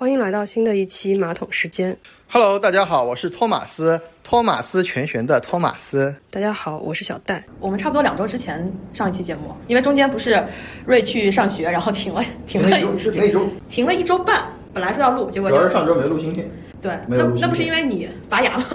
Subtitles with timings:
[0.00, 1.96] 欢迎来到新的一期马桶时间。
[2.28, 6.14] Hello，大家好，我是托马斯，托马斯全旋的托马斯。
[6.30, 7.44] 大家好，我是小戴。
[7.58, 10.40] 我们差不多两周之前上一期节目，因为中间不是
[10.86, 14.46] 瑞去上学，然后停了 停了就停了一周，停了一周半。
[14.72, 16.48] 本来说要录，结果就主要是上周没录新片。
[16.80, 18.66] 对，没有录那那不是因为你拔牙吗？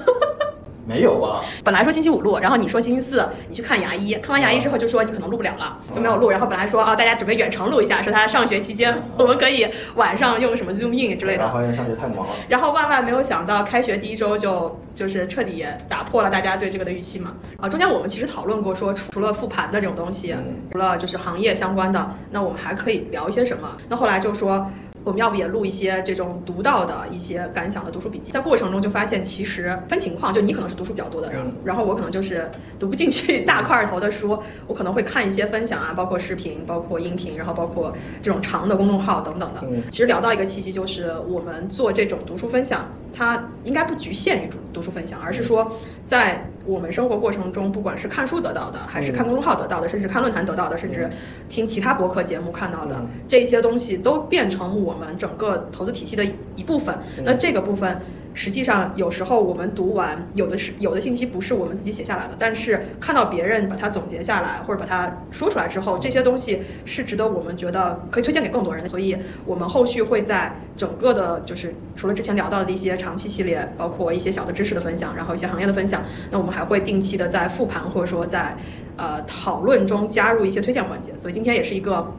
[0.86, 6.30] 没有啊，本来说星期五录，然后你说星期四你去看牙医，看完牙医之后就说你可能录不了了，就没有录。
[6.30, 11.50] 然后本来说啊，大家准备远程录一下，说他上学期间我们可以晚上用什么 Zoom In 之类的。
[11.52, 12.34] 发现上学太忙了。
[12.50, 17.34] 然后万万没有想到，开学第一周就就是彻底打破了大家对这个的预期嘛。
[17.60, 23.78] 啊，中间我们其实讨论过说，除除了复盘的这种东西，嗯除了就是行业相关的，那我们还可以聊一些什么？
[23.88, 24.70] 那后来就说。
[25.04, 28.32] 我们要不也录一些这种读到的一些感想的读书笔记？
[28.32, 31.54] 在过程中就发现，其实分情况，就你可能是读书比较多的人，嗯。
[31.64, 32.50] 然后我可能就是
[32.80, 39.60] 读不进去大块头的书，我可能会看一些分享啊，包括视频，包括音频，然后包括这种长的公众号等等的。
[39.64, 39.84] 嗯。
[39.90, 45.70] 其实聊到一个契机，就是我们做这种读书分享，它应该不局限于读读书分享，而是说
[46.06, 51.10] 在我们生活过程中，不管是看书得到的，还是看公众号得到的，甚至看论坛得到的，甚至
[51.50, 53.08] 听其他博客节目看到的嗯。
[53.28, 56.98] 这些东西，都变成我们整个投资体系的一一部分。
[57.24, 58.02] 那这个部分。
[58.36, 68.90] 实际上，有时候我们读完，有的是有的信息不是我们自己写下来的，但是看到别人把它总结下来，或者把它说出来之后，这些东西是值得我们觉得可以推荐给更多人的。
[68.90, 78.58] 所以，我们后续会在整个的，就是除了之前聊到的一些长期系列，包括一些小的知识的分享，然后一些行业的分享，那我们还会定期的在复盘或者说在
[78.98, 81.16] 呃讨论中加入一些推荐环节。
[81.20, 82.12] 所以今天也是一个。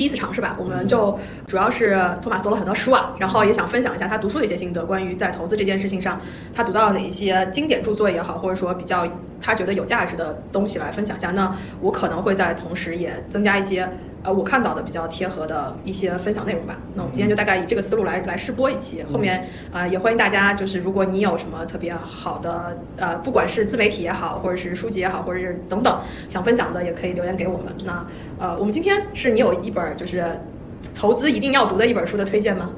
[0.00, 1.14] 第一次尝试吧，我们就
[1.46, 1.90] 主要是
[2.22, 6.18] 托马斯读了很多书啊，然后也想分享一下他读书的一些心得，关于在投资这件事情上，
[6.54, 9.06] 他读到了哪一些经典著作也好，或者说比较
[9.40, 11.30] 他觉得有价值的东西来分享一下。
[11.30, 13.88] 那我可能会在同时也增加一些
[14.22, 16.78] 呃我看到的比较贴合的一些分享内容吧。
[16.94, 19.40] 那我们今天就大概以这个思路来来试播一期，后面
[19.72, 27.66] 啊、呃也欢迎大家就是如果你有什么特别好的呃不管是自媒体也好，或者是书籍也好，或者是等等想分享的，也可以留言给我们。
[27.84, 28.06] 那
[28.38, 30.24] 呃我们今天是你有一本就是
[30.94, 32.70] 投资一定要读的一本书的推荐吗？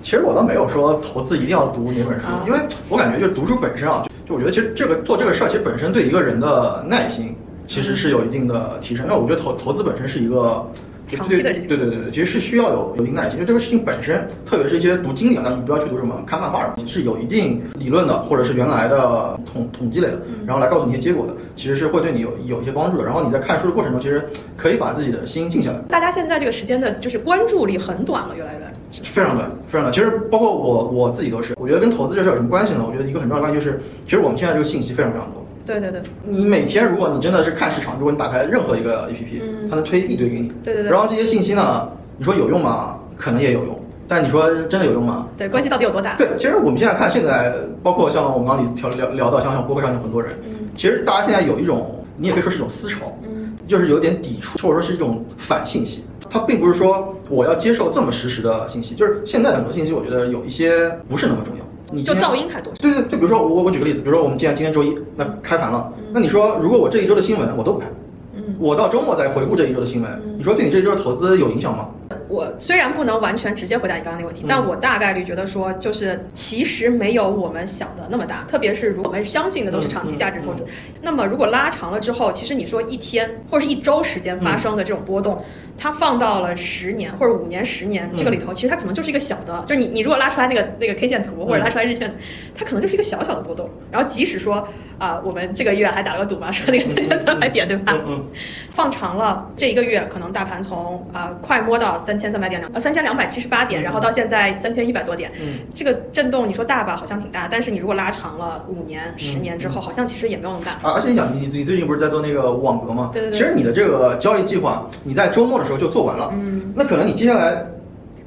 [0.00, 7.34] 其实我倒没有说投资一定要读哪本书啊，因为我感觉就读书本身啊，就就我觉得其实这个做这个事儿，其实本身对一个人的耐心
[7.66, 9.06] 其实是有一定的提升。
[9.06, 10.66] 因为我觉得投投资本身是一个。
[11.08, 23.04] 对长期的事情对对对对，其实是需要有有耐心，因为这个事情本身，特别是一些读经典的，你不要去读什么看漫画的，是有一定理论的，或者是原来的统统计类的，然后来告诉你一些结果的，其实是会对你有有一些帮助的。
[23.04, 24.24] 然后你在看书的过程中，其实
[24.56, 25.78] 可以把自己的心静下来。
[25.88, 28.72] 大家现在这个时间的就是关注力很短了，越来越短。
[29.02, 29.92] 非常短，非常短。
[29.92, 32.84] 其实包括我我自己都是，我觉得跟投资这事有什么关系呢？
[32.86, 35.44] 我觉得一个很重要的关系就是，其实我们现在这个信息非常非常多。
[35.68, 40.50] 对对对你每天如果你真的是看市场，如果你打开任何一个 APP，、嗯它能推一堆给你。
[40.64, 41.86] 对对对然后这些信息呢，
[42.16, 42.98] 你说有用吗？
[43.18, 45.26] 可能也有用，但你说真的有用吗？
[45.36, 46.16] 对，关系到底有多大？
[46.16, 56.04] 对，其实我们现在看，现在包括像我们刚刚里聊聊聊到，像像博客上有很多人，嗯其实大家现在有一种，你也可以说是一种思潮，嗯就是有点抵触，或者说是一种反信息。
[56.30, 61.64] 它并不是说我要接受这么实时的信息，就是现在很多信息，我觉得有一些不是那么重要。
[61.92, 62.72] 你就噪音太多。
[62.80, 67.90] 对对，就比如说我我举个例子，比如说我们既然今天周一，那开盘了，那你说如果我这一周的新闻我都不看，
[68.36, 71.88] 嗯，我到周末再回顾这一周的新闻，你说对你这一周的投资有影响吗？
[72.28, 74.46] 我虽然不能完全直接回答你刚刚那个问题，嗯。
[74.48, 80.66] 但我大概率觉得说，就是其实没有我们想的那么大，特别是如果我们相信的都是长期价值投资，
[81.02, 85.42] 那么如果拉长了之后，其实你说一天或者是一周时间发生的这种波动，
[85.76, 92.14] 它放到了十年或者五年、十年这个里头，其实它可能就是一个小的，就是你你如果拉出来那个那个 K 线图或者拉出来日线，
[92.54, 93.68] 它可能就是一个小小的波动。
[93.90, 94.66] 然后即使说
[94.98, 97.96] 啊、我们这个月还打了个赌嘛，说那个三千三百点，对吧？
[98.04, 98.26] 嗯
[98.74, 105.60] 放长了这一个月，可能大盘从啊、快摸到三千三百点两，呃三千两百七十八点，然后到现在三千一百多点，嗯。
[105.74, 110.72] 这个震动你说大吧，好像挺大，但是你如果拉长了五年、十年之后，好像其实也没有那么大。
[110.88, 113.10] 啊，而且你想，你你最近不是在做那个网格吗？
[113.12, 113.38] 对对对。
[113.38, 117.64] 其实你的这个交易计划，你在周末的时候就做完了，嗯，那可能你接下来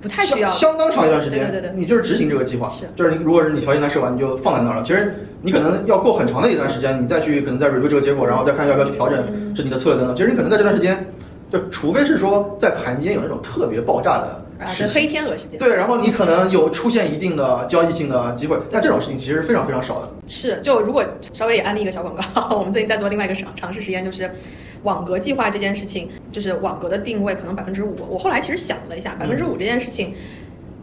[0.02, 0.50] 不太需要。
[0.50, 1.76] 相相当长一段时间，对对对对。
[1.76, 2.86] 你就是执行这个计划，是。
[2.96, 4.84] 就是你如果是你条件单设完，你就放在那儿了。
[4.84, 9.54] 其实你可能要过很长的一段时间，你再去可能再 review 这个结果，然后再看要不要去调整嗯。
[9.54, 10.16] 这你的策略等等。
[10.16, 11.06] 其实你可能在这段时间，
[11.52, 15.06] 就除非是说在盘间有那种特别爆炸的啊，是黑。
[15.06, 20.10] 天鹅事件对，然后你可能有出现一定的交易性的机会，但这种事情其实非常非常少的。
[20.26, 21.04] 是，就如果
[21.34, 24.32] 稍微也安利一个小广告， 我们最近在做另外一个尝尝试实验，就是
[24.84, 27.96] 网格计划这件事情，就是网格的定位可能百分之五。
[28.10, 30.14] 我后来其实想了一下，百分之五这件事情。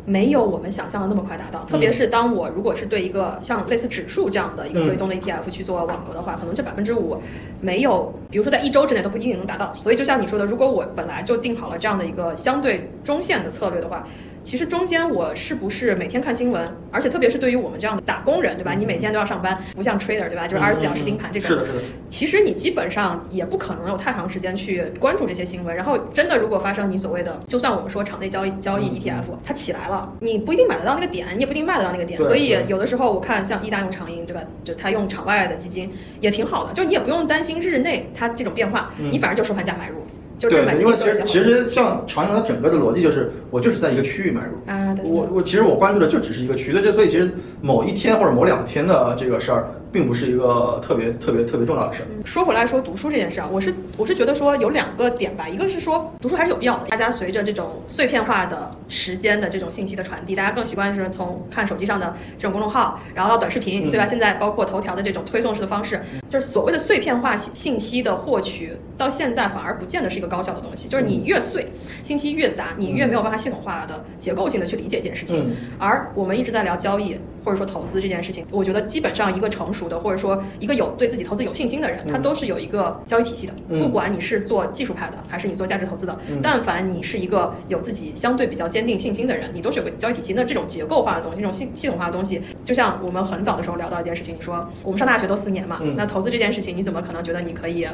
[0.09, 7.21] 没有我们想象的那么快达到，特别是当我如果是对一个像类似指数这样的一个追踪的 ETF 去做网格的话，可能这百分之五
[7.61, 9.75] 没有，比如说在一周之内都不一定能达到。
[9.75, 14.07] 所以就像你说的，如果我本来就定好了这样的一个相对中线的策略的话，
[14.49, 18.73] 其实中间我是不是每天看新闻，而且特别是对于我们这样的打工人，对吧？
[18.73, 20.49] 你每天都要上班，不像 trader，对吧？
[20.49, 21.51] 就是二十四小时盯盘这种。
[21.51, 21.83] 是的，是的。
[22.09, 25.77] 其实你基本上也不可能有太长时间去关注这些新闻。
[25.77, 32.19] 然后真的，如果发生你所谓的，就算我们说场内交易交易 ETF 它起来了，你不一定买得到那个点，你也不一定卖得到那个点。
[32.25, 34.41] 所以有的时候我看像易大用长盈，对吧？
[34.65, 35.93] 就他用场外的基金
[36.23, 39.97] 也挺好的，就你也不用担心日内它这种变化，你反而就收盘价买入。
[40.39, 44.95] 就对，因为其实其实像长阳它整个的逻辑就是，我就是在一个区域买入啊。
[45.03, 47.29] 我我其实我关注的就只是一个区，所以所以其实
[47.61, 49.69] 某一天或者某两天的这个事儿。
[49.93, 52.07] 并不是一个特别特别特别重要的事儿。
[52.25, 56.87] 说回来说读书这件事啊，我是我是觉得说有两个点吧，一个是说读书还是有必要的。
[56.87, 64.07] 大家随着这种碎片化的时间的这种信息的传递，大家更习惯是从看手机上的这种公众号，然后到短视频，对吧？
[64.07, 70.89] 现在包括头条的这种推送式的方式，就是所谓的碎片化信息的获取，到现在反而不见得是一个高效的东西。
[70.89, 71.67] 就是你越碎，
[72.03, 75.51] 信息越杂，你越没有办法系统化的结构性的去理解一件事情。
[75.79, 83.55] 而我们一直在聊交易或者说投资这件事情，我觉得基本上一个成熟的或者说一个有对自己投资有信心的人，他都是有一个交易体系的。
[83.79, 90.35] 不管你是做技术派的，还是你做价值投资的，但凡你是一个有自己相对比较坚定信心的人，你都是有个交易体系。
[90.35, 97.85] 那这种结构化的东西，这种系系统化的东西，就像我们很早的时候聊到一件事情，你说我们上大学都四年嘛，那投资这件事情，你怎么可能觉得你可以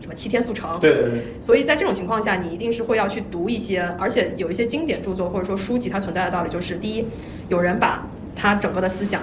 [0.00, 0.80] 什么七天速成？
[0.80, 1.24] 对对对。
[1.40, 7.06] 所以在这种情况下，你一定是会要去读一些，而且有一些经典著作或者说书籍，它存在的道理就是：第一，
[7.48, 9.22] 有人把他整个的思想。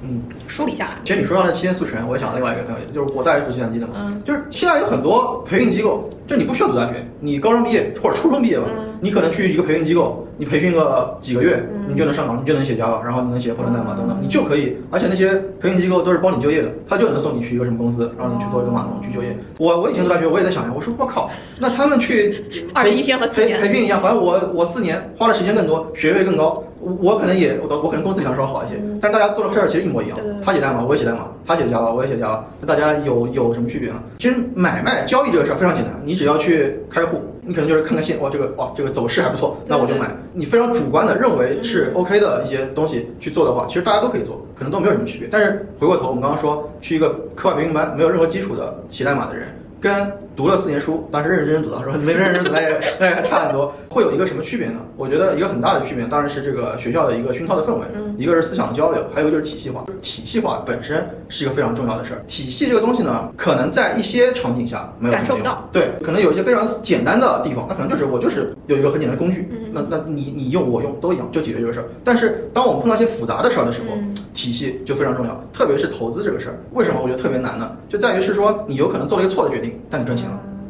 [0.00, 0.92] 嗯，梳理下来。
[1.04, 8.66] 其实你说到那七天速成，我也想到另外一个很有意思，就是我大学是读计算机的嘛，嗯，就是现在有很多培训机构，就你不需要读大学，你高中毕业或者初中毕业吧，
[9.00, 14.76] 你可能去一个培训机构，你培训个几个月，你就能上岗，你就能写 Java，然后你能写后端代码等等，你就可以。
[14.90, 19.36] 而且那些培训机构都是包你就业的，他就能送你去一个什么公司，让你去做一个码农去就业。
[19.58, 26.64] 我我以前读大学，我也在想呀，我说我靠，那他们去二十一天和四年培训一样，好像我我四年花的时间更多，学位更高。
[26.80, 30.16] 我可能也，我我可能公司比方说好一些，但是大家做的事儿其实一模一样。
[30.44, 32.38] 他写代码，我也写代码；他写 Java，我也写 Java。
[32.60, 33.96] 那大家有有什么区别呢？
[34.20, 40.14] 其实买卖交易这个事儿非常简单，你只要去开户，你可能就是看看线，哇，这个哇这个走势还不错，那我就买。
[40.34, 45.26] 你非常主观的认为是 OK 的一些东西去做的话，其实大家都可以做，可能都没有什么区别。
[45.32, 49.48] 但是回过头，我们刚刚说去一个课外培训班，没有任何基础的写代码的人。
[49.80, 51.98] 跟读了四年书，当时认认真真读的，是吧？
[52.00, 53.74] 没认认真真读那也那也差很多。
[53.88, 54.76] 会有一个什么区别呢？
[54.96, 57.84] 我觉得一个很大的区别，当然是这个学校的一个熏陶的氛围，
[58.16, 59.84] 一个是思想的交流，还有一个就是体系化。
[60.00, 62.22] 体系化本身是一个非常重要的事儿。
[62.28, 65.68] 体系这个东西呢，可能在一些场景下没有感受不到。
[65.72, 71.86] 对，可能有一些非常简单的地方，那可能就是我就是有一个很简单的工具，那那你你用我用都一样，就解决这个事儿。
[72.04, 73.98] 但是当我们碰到一些复杂的事儿的时候，
[74.34, 77.76] 体系就非常重要，特别是投资这个事儿，为什么我觉得特别难呢？
[77.88, 80.27] 就在于是说你有可能做了一个错的决定，但你赚钱。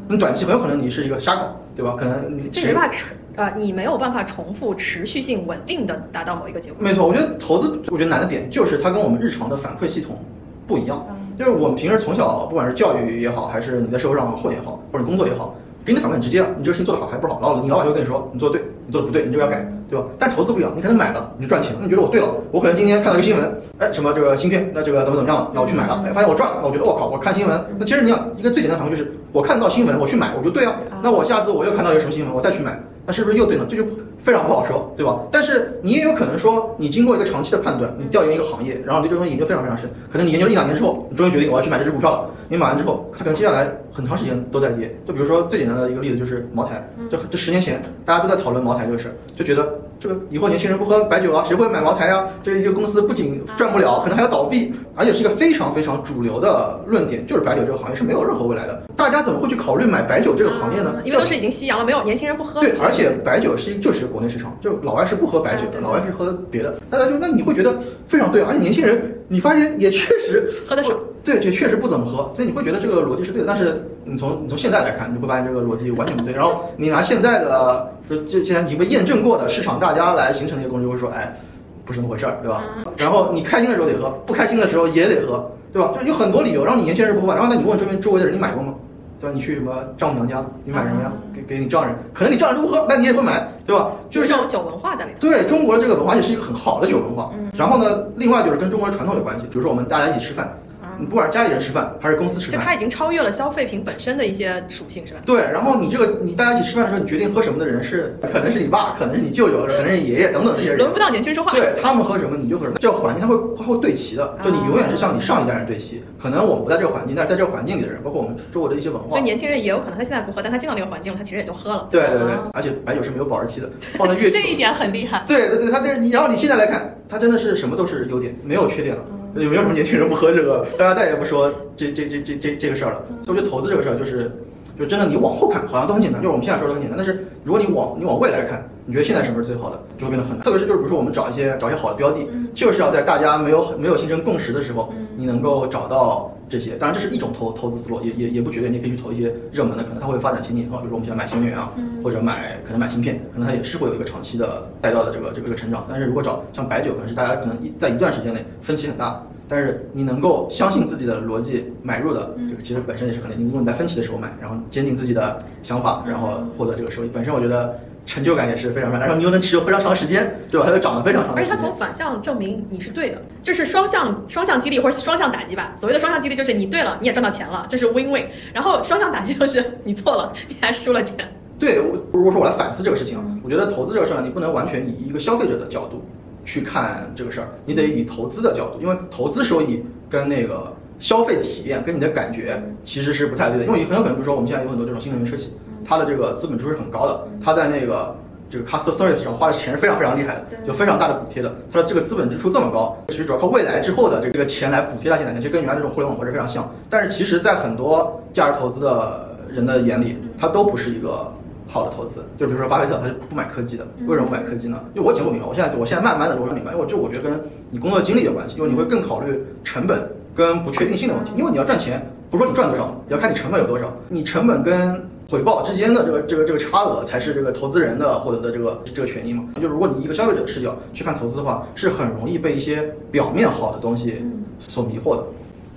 [0.09, 1.95] 你短期很有可能你是一个瞎搞，对吧？
[1.99, 3.05] 可能这没办法持
[3.37, 6.79] 呃，你没有办法重复持续性稳定的达到某一个结果。
[6.81, 10.19] 没错，我觉得投资我觉得难的点就是它跟我们日常的反馈系统
[10.67, 11.07] 不一样。
[11.39, 19.71] 就是我们平时从小不管是教育也好，还是你在社会上混也好，或者工作也好，给你的反馈很直接了，你这个事情做得好还不好，老你老板就会跟你说你做的对，你做的不对，你这个要改。
[19.89, 20.05] 对吧？
[20.19, 32.79] 但投资不一样，你可能买了你就赚钱，你觉得我对了，我可能今天看到一个新闻，哎，什么这个芯片，那这个怎么怎么样了，那我去买了，哎，发现我赚了，那我觉得我靠，我看新闻，那其实你想一个最简单的反馈就是，我看到新闻我去买，我就对啊，那我下次我又看到一个什么新闻，我再去买。
[33.07, 33.65] 那是不是又对了？
[33.67, 33.83] 这就
[34.23, 35.19] 非常不好说，对吧？
[35.31, 42.31] 但是你也有可能说，你经过一个长期的判断，你调研一个行业，然后对这个东西研究非常非常深，可能你研究一两年之后，你终于决定我要去买这只股票了。
[42.51, 44.91] 你买完之后，它可能接下来很长时间都在跌。
[45.07, 49.69] 就比如说最简单的一个例子就是茅台，这这十年前大家都在讨论茅台这个事儿，就觉得
[50.01, 52.25] 这个以后年轻人不喝白酒啊，谁会买茅台啊？
[52.43, 58.83] 这一个公司不仅赚不了，可能还要倒闭，而且是一个非常非常主流的论点，就是白酒这个行业是没有任何未来的。
[58.97, 60.95] 大家怎么会去考虑买白酒这个行业呢？
[61.05, 62.61] 因为都是已经夕阳了，没有年轻人不喝。
[62.61, 66.75] 对，而且白酒是就是国内市场，就老外是不喝白酒的，老外是喝别的。
[66.91, 73.47] 大家就那你会觉得非常对，而且年轻人你发现也确实 喝的少，对，也确实不怎么喝，所以你会觉得这个逻辑是对的。
[73.47, 76.33] 但是你从你从现在来看，你会发现这个逻辑完全不对。
[76.33, 81.37] 然后你拿现在的就这既然已经被验证过的市场大家来形成的一个公式，会说，哎，
[81.85, 82.65] 不是那么回事儿，对吧？
[82.97, 85.93] 然后你开心的时候得喝，不开心的时候也得喝，对吧？
[86.01, 87.35] 就有很多理由让你年轻人不喝。
[87.35, 88.75] 然后那你问周边周围的人，你买过吗？
[89.21, 89.35] 对吧？
[89.35, 91.13] 你去什么丈母娘家，你买什么呀？
[91.35, 93.93] 给给你丈人，可能你丈人不喝，但你也会买，对吧？
[94.09, 95.21] 就是这种酒文化在里头。
[95.21, 97.31] 对中国的这个文化也是一个很好的酒文化。
[97.53, 100.59] 然后呢，另外就是跟中国的传统有关系，比如说我们大家一起吃饭，
[100.99, 105.21] 你不管是家里人吃饭还是公司吃饭，就它已经超越了消费品本身的一些属性，是吧？
[105.25, 110.79] 对，然后你这个你大家一起吃饭的时候，你决定喝什么的人是可能是你爸，可能是你舅舅，可能是你爷爷等等这些人。
[110.79, 111.53] 轮不到年轻人说话。
[111.53, 116.03] 对他们喝什么你就喝什么，这个环境它会它会对齐的，就你永远是向你上一代人对齐。
[116.21, 121.87] 可能我们不在这个环境，但是在这个环境里的人，包括我们周围的一些文化，所以年轻人也有可能他现在不喝，但他进到那个环境，他其实也就喝了。
[121.91, 125.23] 对对对啊，而且白酒是没有保质期的，放的越久这一点很厉害。
[125.29, 129.03] 对对对，他这你，然后你现在来看，它真的是什么都是优点，没有缺点了。
[129.39, 133.03] 也没有什么年轻人不喝这个，大家再也不说这这这这这这个事儿了。
[133.23, 134.31] 所以我觉得投资这个事儿就是，
[134.79, 140.45] 就真的你往后看好像都很简单，就是我们现在说的很简单，但是如果你往你往未来看，你觉得现在什么是最好的，就会变得很难。
[140.45, 146.77] 特别是就是比如说我们找一些找一些好的标的，就是要在大家没有没有形成共识的时候，你能够找到这些。
[146.77, 151.71] 当然这是一种投投资思路，也也也不绝对，你可以去投一些热门的，可能它会发展前景很好，比如说我们现在买新能源啊，
[152.03, 155.85] 或者买可能买芯片，可能它也是会有一个长期的带到的这个这个这个成长。
[155.91, 159.23] 但是如果找像白酒，可能是大家可能一在一段时间内分歧很大。
[159.49, 163.37] 但是你能够相信自己的逻辑买入的，这个其实本身也是很累。
[163.37, 168.99] 你如果你在分歧的时候买，然后坚定自己的想法，然后获得这个收益，本身我觉得成就感也是非常大。
[168.99, 170.67] 然后你又能持有非常长时间，对吧？
[170.67, 171.35] 它又涨得非常长。
[171.35, 175.73] 而且它从反向证明你是对的，这是双向双向激励或者双向打击吧。
[175.75, 178.25] 所谓的双向激励就是你对了，你也赚到钱了，这是 win win。
[178.53, 181.17] 然后双向打击就是你错了，你还输了钱。
[181.59, 186.05] 对，我如果说我来反思这个事情啊，我觉得投资这个事儿，你不能完全以一个消费者的角度
[186.49, 195.53] 去看这个事儿，你得以投资的角度，因为投资收益跟那个消费体验跟你的感觉其实是不太对的，因为很有可能，比如说我们现在有很多这种新能源车企，
[195.85, 198.17] 它的这个资本支出是很高的，它在那个。
[198.51, 201.55] 这个 customer service 上花的钱是非常非常厉害的，有非常大的补贴的。
[201.71, 206.67] 它的这个资本支出这么高，其实主要靠未来之后的这个钱来补贴它现在，其实跟原来这种互联网模式非常像。
[206.89, 211.31] 但是其实，在很多价值投资的人的眼里，它都不是一个
[211.69, 212.25] 好的投资。
[212.37, 213.87] 就比如说巴菲特，他就不买科技的。
[214.07, 214.83] 为什么不买科技呢？
[214.95, 221.31] 因为我以前不明白，我现在我现在慢慢的我明白，因为这我觉得跟你工作经历有关系，因为你会更考虑成本跟不确定性的问题。
[221.37, 223.95] 因为你要赚钱，不是说你赚多少，你要看你成本有多少。
[224.09, 229.45] 你成本跟回报之间的这个这个这个差额，才是这个投资人的获得的这个这个权益嘛。
[229.61, 234.25] 就如果你一个消费者的视角去看投资的话，是很容易被一些表面好的东西
[234.59, 235.25] 所迷惑的。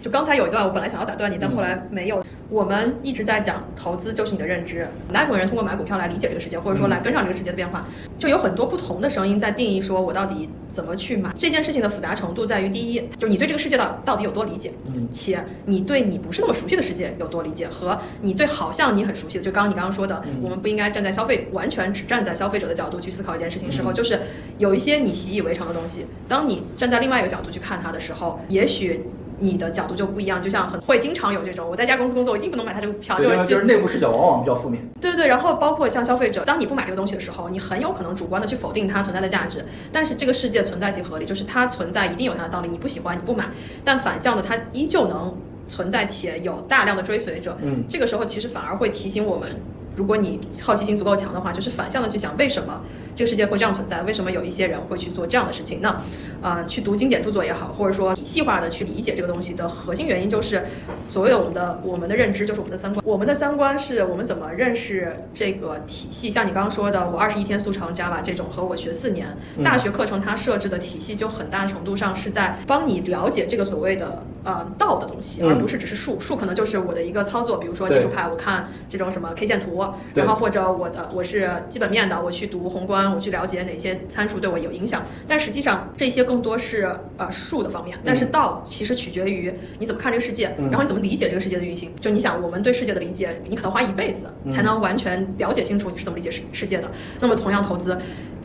[0.02, 2.26] 就刚才有一段，我本来想要打断你，但后来没有。
[2.50, 11.34] 我们一直在讲投资就是你的认知，哪种人通过买股票来理解这个世界，或者说来跟上这个世界的变化，就有很多不同的声音在定义说我到底怎么去买。
[11.38, 15.08] 这件事情的复杂程度在于第一，就是你对这个世界到到底有多理解，嗯。
[15.10, 24.20] 且你对你不是那么熟悉的世界有多理解，和你对好像你很熟悉的，就刚刚你刚刚说的，我们不应该站在消费完全只站在消费者的角度去思考一件事情的时候，就是
[24.58, 29.06] 有一些你习以为常的东西，当你站在另外一个角度去看它的时候，也许。
[29.42, 34.82] 你的角度就不一样，就像很会经常有这种，我在家公司工作，我一定不能买它这个股票，对，就就是内部视角往往比较负面。
[35.02, 39.66] 对对对，然后包括像消费者，当你不买这个东西的时候，你很有可能主观的去否定它存在的价值。
[39.92, 42.70] 但是这个世界存在即合理，就是它存在一定有它的道理。
[42.70, 43.50] 你不喜欢你不买，
[43.84, 45.36] 但反向的它依旧能
[45.68, 47.58] 存在且有大量的追随者。
[47.62, 49.50] 嗯，这个时候其实反而会提醒我们。
[49.94, 52.82] 如果你好奇心足够强的话，就是反向的去想为什么
[53.16, 55.80] 这个世界会这样存在，为什么有一些人会去做这样的事情？
[55.82, 56.02] 那，
[56.42, 60.64] 呃，去读经典著作也好，或者说体系化的去理解这个东西的核心原因，就是
[61.08, 63.04] 所谓的我们的我们的认知，就是我们的三观。
[63.06, 66.30] 我们的三观是我们怎么认识这个体系。
[66.30, 69.28] 像你刚刚说的，我二十一天速成 Java 这种，和我学四年
[69.64, 76.20] 大学课程，它设置的体系就很大程度上是在帮你了解这个所谓的呃道的东西，嗯而不是只是术。
[76.20, 85.02] 术可能就是我的一个操作，比如说技术派，我看这种什么 K 线图，然后或者我的我是基本面的，我去读宏观，我去了解哪些参数对我有影响。
[85.26, 91.90] 但实际上这些更多是呃数的方面，但是道其实取决于你怎么看这个世界，嗯然后你怎么理解这个世界的运行。
[92.02, 96.92] 就你想，我们对世界的理解，你可能花一辈子嗯才能完全了解清楚你是怎么理解世世界的。
[97.22, 97.98] 那么同样投资。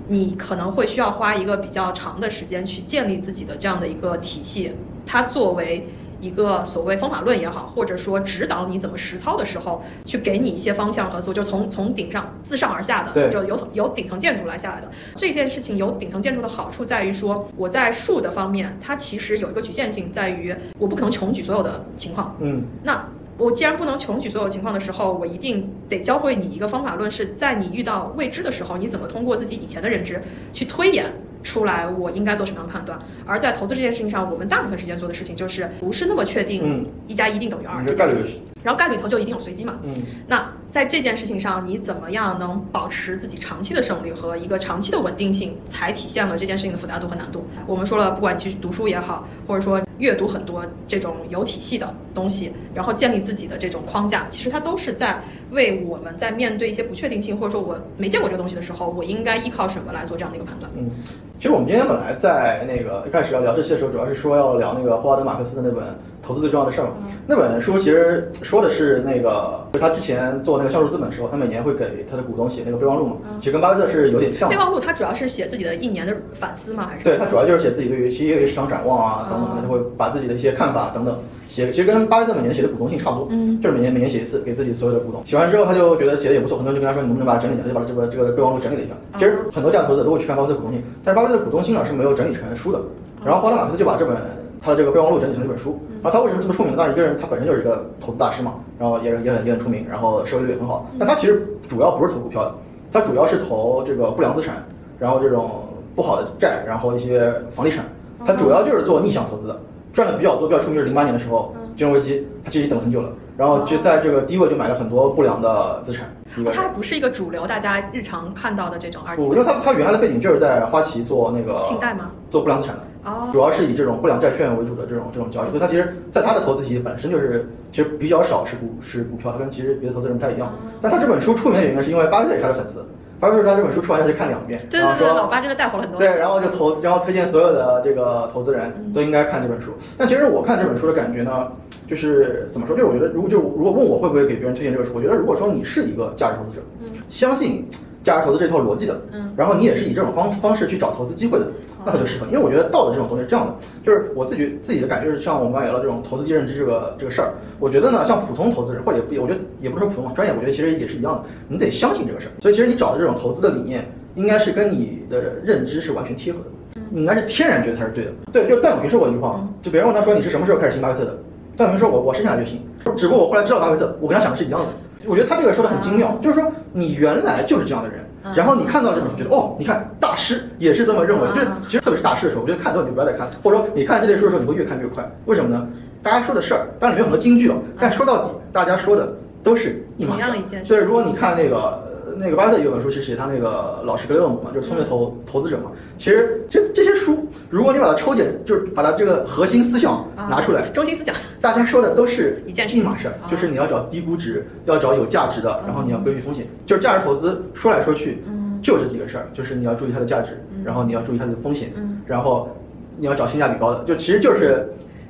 [0.09, 4.71] 你可能会需要花一个比较长的时间去建立自己的这样的一个体系，
[5.05, 5.85] 它作为
[6.21, 14.91] 一个所谓方法论也好，或者说指导你怎么实操的时候，去给你一些方向和思路，就从从顶上自上而下对的，就由从由顶层建筑来下来的。
[15.15, 22.37] 这件事情有顶层建筑的好处在于说，我在术的方面，它其实有一个局限性，在于我不可能穷举所有的情况。
[22.41, 23.09] 嗯，那
[23.39, 30.23] 我既然不能穷举所有情况的时候，我一定得教会你一个方法论，是在你遇到未知的时候，你怎么通过自己以前的认知
[30.55, 31.13] 去推演
[31.47, 32.99] 出来我应该做什么样的判断。
[33.25, 38.15] 而在投资这件事情上，我们大部分时间做的事情就是不是那么确定嗯一加一定等于二概率。
[38.63, 39.79] 然后概率投就一定有随机嘛。
[39.85, 39.95] 嗯，
[40.27, 47.47] 那在这件事情上，你怎么样能保持自己长期的胜率和一个长期的稳定性，才体现了这件事情的复杂度和难度。
[47.65, 55.19] 我们说了，不管你去读书也好，或者说阅读很多这种有体系的东西，然后建立自己的这种框架，其实它都是在
[55.51, 60.71] 为我们在面对一些不确定性，或者说我没见过这个东西的时候，我应该依靠什么来做这样的一个判断。
[60.75, 60.91] 嗯，
[61.39, 65.85] 其实我们今天本来在那个一开始要聊这些的时候，主要是说要聊那个霍华德马克思的那本
[66.23, 66.95] 《投资最重要的事儿嘛。
[67.27, 74.55] 那本书其实说的是那个，就他之前做那个橡树资本的时候，他每年会给他的股东写那个备忘录嘛，其实跟巴菲特是有点像的。
[74.55, 76.89] 备忘录他主要是写自己的一年的反思吗？
[76.91, 81.17] 还是对，他主要就是写自己对于其实市场展望啊等等，他就会把自己的一些看法等等
[81.49, 85.21] 写，其实跟巴菲特每年写的股东信差不多，嗯，就是每年每年写一次给自己所有的股东。
[85.25, 88.95] 写完之后，他就觉得写的也不错，很多人就跟他说你能不能把它整理一下，他就把这个这个备忘录整理了一下。
[89.19, 92.81] 其实很多价值投资者都会去看巴菲特股东信，但是巴菲特的股东信呢是没有整理成书的。
[93.25, 94.17] 然后霍德马克思就把这本
[94.61, 95.79] 他的这个备忘录整理成了一本书。
[96.03, 96.79] 然后他为什么这么出名呢？
[96.79, 100.89] 当然一个人他本身就是一个投资大师嘛，然后也也很也很出名，然后收益率也很好。
[100.99, 102.55] 但他其实主要不是投股票的，
[102.93, 104.65] 他主要是投这个不良资产，
[104.99, 105.51] 然后这种
[105.95, 107.85] 不好的债，然后一些房地产。
[108.25, 109.61] 他主要就是做逆向投资的，
[109.97, 116.07] 赚的比较多、比较出名就是零八年的时候金融危机，他其实等了很久了，然后就在这个低位就买了很多不良的资产。
[116.55, 122.11] 它还不是一个主流大家日常看到的这种二级我觉得他他原来的背景就是在花旗做那个信贷吗？
[122.31, 122.83] 做不良资产的。
[123.11, 130.53] 哦，主要是以这种不良债券为主的这种这种交易，所以它其实在它的投资体系本身就是其实比较少是股是股票，它跟其实别的投资人不太一样。
[130.83, 132.85] 但他这本书出名的原因呢，是因为巴菲特也是他的粉丝，
[133.19, 135.99] 巴菲特说他这本书出完他就看两遍，对对对，老八这个带火了很多。
[135.99, 139.73] 对，然后就投，然后推荐所有的这个投资人都应该看这本书。
[139.97, 141.51] 但其实我看这本书的感觉呢，
[141.89, 142.77] 就是怎么说？
[142.77, 146.63] 就是我觉得，如果就如果问我会不会给别人推荐这个书，我觉得如果说你是一个价值投资者，
[147.09, 147.67] 相信
[148.07, 151.47] 价值投资这套逻辑的，嗯，然后你也是以这种方方式去找投资机会的，
[151.85, 152.27] 那它就适合。
[152.27, 162.33] 因为我觉得道德这种东西是这样的，就是我自己自己的感觉是，像我们刚才聊到这种投资接认知这个这个事儿，我觉得呢，像普通投资人或者也不，我觉得也不是说普通嘛，专业我觉得其实也是一样的，你得相信这个事儿。
[162.41, 163.85] 所以其实你找的这种投资的理念，
[164.15, 168.13] 应该是跟你的认知是完全贴合的，你应该是天然觉得它是对的。
[168.33, 171.19] 对，就段永平说过一句话，就别人问他说你是什么时候开始信巴菲特的，
[171.57, 172.63] 段永平说我我生下来就信，
[172.97, 174.67] 只不过我后来知道巴菲特，我跟他想的是一样的。
[175.05, 178.01] 我觉得他这个说的很精妙，就是说你原来就是这样的人，
[178.35, 185.05] 然后你看到了这本书，觉得哦，你看大师也是这么认为，就是其实特别是大师的时候，我觉得看之后你就不要再看，或者说你看这类书的时候，你会越看越快。
[185.27, 185.67] 为什么呢？
[186.03, 189.13] 大家说的事儿，当然里面有很多金句了，但说到底，大家说的
[189.43, 190.65] 都是一码事儿同样一件。
[190.65, 191.86] 事对，如果你看那个。
[192.17, 195.71] 呃那个巴菲特有本书是写他那个老师格雷厄姆嘛，就是聪明投投资者嘛。
[195.99, 201.15] 其实这这些书，如果你把它抽检，就是把它这个核心思想拿出来，中心思想。
[201.41, 206.47] 大家说的都是一件事情一码事儿啊，就是你要找低估值，要找有价值的，然后你要规避风险。
[206.65, 208.23] 就是价值投资说来说去，
[208.63, 211.71] 就这几个事儿，就是你要注意它的价值，然后你要注意它的风险，
[212.07, 212.49] 然后
[212.97, 214.67] 你要找性价比高的，就其实就是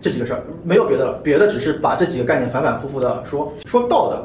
[0.07, 1.19] 这几个事儿，没有别的了。
[1.21, 4.25] 别的只是把这几个概念反反复复的说，说到的，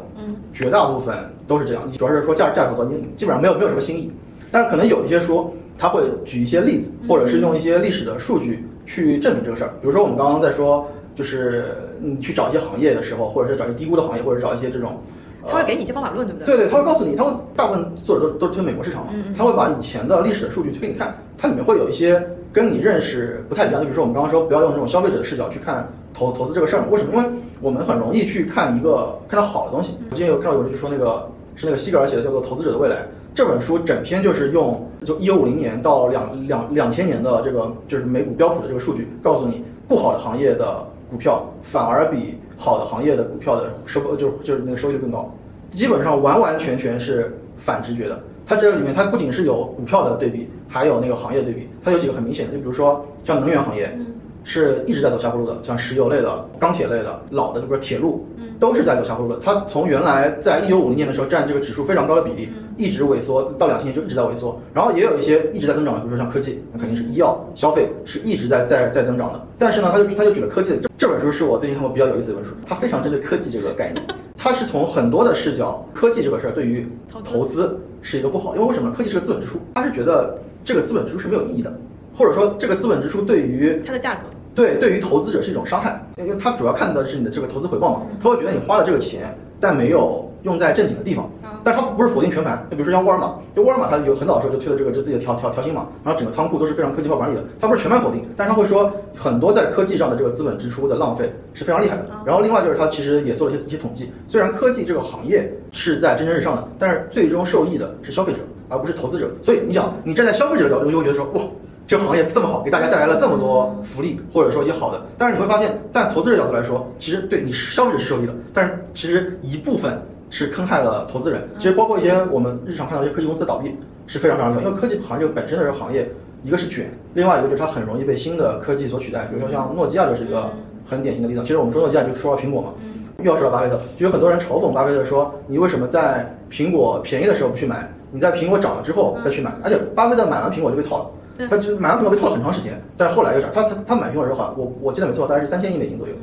[0.53, 1.15] 绝大部分
[1.47, 1.81] 都是这样。
[1.89, 4.11] 你主要是说价值价值投资，你基本上没有没有什么新意。
[4.51, 9.69] 但是可能有一些说，他会举一些例子，或者是用一些历史的数据去证明这个事儿。
[9.81, 11.65] 比如说我们刚刚在说，就是
[11.99, 15.01] 你去找一些行业的时候，或者是找一些低估的行业，或者找一些这种。
[15.47, 27.11] 他会给你一些方法论，对不对对，他会告诉你，他会大部分作者都都是推美国市场嘛，他会把以前的历史的数据推给你看，它里面会有一些跟你认识不太一样的，比如说我们刚刚说不要用这种消费者的视角去看投投资这个事儿，为什么？
[27.13, 27.29] 因为
[27.61, 29.95] 我们很容易去看一个看到好的东西。
[30.09, 32.95] 我今天有看到有人就说那个是那个西格尔写的叫做《投资者的未来》
[33.33, 45.33] 这本书，整篇就是用就一九五零年到两两两千年的这个就是美股标普的这个数据，告诉你不好的行业的股票反而比好的行业的股票的收就就是那个收益率更高。
[45.69, 48.19] 基本上完完全全是反直觉的。
[48.45, 51.69] 它这里面它不仅是有股票的对比，还有那个行业对比。
[51.83, 53.97] 它有几个很明显的，就比如说像能源行业，
[54.43, 58.25] 是一直在走下坡路的，像石油类的、钢铁类的、老的，就比如铁路，
[58.59, 59.39] 都是在走下坡路的。
[59.43, 64.59] 它从原来在一九五零年的时候占这个指数非常高的比例，一直萎缩到两千年就一直在萎缩。
[64.73, 69.41] 然后也有一些一直在增长的，比如说像科技，那肯定是医药、消费是一直在在在增长的。
[69.57, 74.03] 但是呢，他就他就举了科技的这这本书是我最近看过比较有意思的一本书，它非常针对科技这个概念。
[74.37, 76.87] 它是从很多的视角，科技这个事儿对于
[77.23, 78.91] 投资是一个不好，因为为什么？
[78.91, 81.71] 科技是个资本支出，他是觉得这个资本支出是没有意义的，
[82.15, 84.21] 或者说这个资本支出对于它的价格，
[84.53, 91.29] 对对于投资者是一种伤害，因为他主要看的是你的这个投资回报嘛，他会觉得你花了这个钱，但没有用在正经的地方。
[91.63, 102.05] 但是他不是否定全盘，就比如说像沃尔玛，就沃尔玛它有很早的时候就推了这个就自己的条条条形码，然后整个仓库都是非常科技化管理的，它不是全盘否定，但是他会说很多在科技上的这个资本支出的浪费是非常厉害的。
[102.25, 108.39] 然后另外就是他其实也做了一些一些统计，虽然科技这个行业是在蒸蒸日上的，但是最终受益的是消费者，
[108.71, 109.29] 而不是投资者。
[109.43, 111.41] 所以你想，你站在消费者的角度，就会觉得说哇。
[111.87, 115.01] 这个行业这么好，给大家带来了这么多福利，或者说一些好的。
[115.17, 121.41] 但是你会发现，但投资者角度来说，其实对你消费者是受益的，但是其实一部分是坑害了投资人。
[121.57, 123.75] 其实包括一些我们日常看到一些科技公司倒闭
[124.07, 126.09] 是非常非常因为科技行业本身的这个行业，
[126.45, 129.25] 一个是卷，另外一个就是它很容易被新的科技所取代。
[129.25, 130.49] 比如说像诺基亚就是一个
[130.85, 131.41] 很典型的例子。
[131.41, 132.69] 其实我们说诺基亚就说到苹果嘛，
[133.17, 139.51] 又要说到巴菲特，就有很多人嘲讽巴菲特说，你为什么在苹果便宜的时候不去买，你在苹果涨了之后再去买？
[139.63, 141.09] 而且巴菲特买完苹果就被套了。
[141.49, 143.49] 他就买完苹果被套了很长时间，但是后来又涨。
[143.53, 146.13] 他他他买苹果的时候，我我记得没错，大概是三千亿美金左右。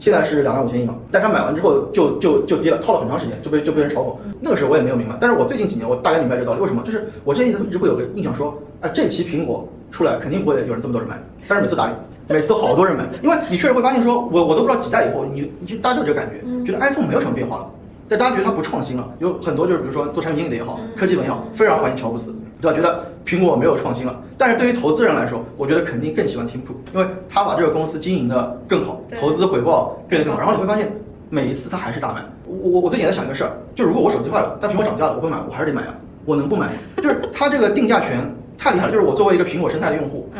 [0.00, 4.14] 现在是两万五千亿嘛，但是他买完之后就就就跌了，套了很长时间，就被就被人嘲讽。
[4.40, 6.82] 那个时候我也没有明白，但是我最近几年我大概明白这个道理，为什么？
[6.82, 11.96] 就是我之前一直一直会有个印象说，啊，这期苹果出来肯定不会有人这么多人买，但是每次打脸。
[12.26, 17.70] 每次都好多人买，因为你确实会发现说，我我都不知道几代以后，你你就大家都有这个感觉，觉得 iPhone 没有什么变化了，
[18.16, 22.76] 但大家觉得它不创新了，有很多就是比如说做产品经理的也好，科技文也好，非常怀念乔布斯，对吧？
[22.76, 30.92] 觉得苹果没有创新了，但是对于投资人来说，我觉得肯定更喜欢 Tim Cook，因为他把这个公司经营的更好，投资回报变得更好，然后你会发现
[31.28, 32.22] 每一次他还是大卖。
[32.46, 36.70] 我我我最近在想一个事儿，就如果我手机坏了，但苹果涨价了，我会买，我还是得买啊，我能不买？
[36.98, 40.30] 就是它这个定价权太厉害了，就是我作为一个苹果生态的用户。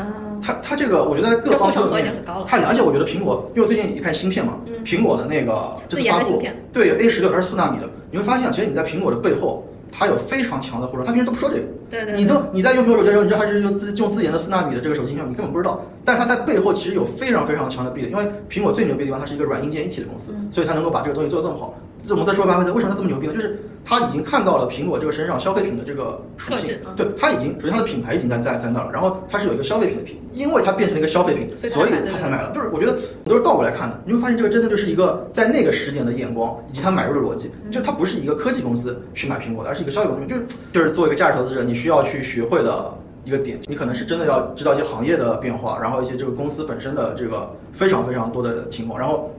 [0.45, 2.15] 它它这个，我觉得在各方各面
[2.47, 2.83] 太了解。
[2.83, 11.63] 我觉得苹果，因为我最近一看芯片嘛，苹果的那个这次发布，对 A 十六它是四纳米的，你会发现，其实你在苹果的背后，它有非常强的互联网，它平时都不说这个。
[11.89, 12.17] 对对。
[12.17, 15.81] 你都你在用苹果手机的时候，你知道它是用自用自研的四纳米的这个手机芯片，你根本不知道。
[16.05, 21.75] 但是它在背后其实有非常非常强的壁垒，因为苹果最牛逼的地方，它是一个软硬件一体的公司，所以它能够把这个东西做得这么好。
[22.11, 23.35] 我们再说巴菲特为什么他这么牛逼呢？
[23.35, 32.51] 就是他已经看到了苹果这个身上消费品的这个属性，对他已经首先他的品牌已经在在在那了，然后它是有一个消费品的品，因为它变成了一个消费品，所以他才买了。
[32.53, 42.93] 就是我觉得我都是倒过来看的，你会发现这个真的就是一个在那个时点的眼光以及他买入的逻辑，就它不是一个科技公司去买苹果的，而是一个消费公司，就是就是作为一个价值投资者，你需要去学会的
[43.25, 49.31] 一个点，你可能是真的要知道一些行业的变化，然后一些这个公司本身的这个非常非常多的情况，然后。